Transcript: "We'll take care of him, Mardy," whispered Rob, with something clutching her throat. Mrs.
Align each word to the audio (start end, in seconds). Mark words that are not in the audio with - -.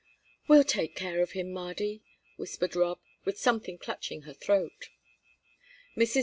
"We'll 0.47 0.63
take 0.63 0.95
care 0.95 1.21
of 1.21 1.33
him, 1.33 1.51
Mardy," 1.51 2.01
whispered 2.35 2.75
Rob, 2.75 3.01
with 3.23 3.37
something 3.37 3.77
clutching 3.77 4.23
her 4.23 4.33
throat. 4.33 4.89
Mrs. 5.95 6.19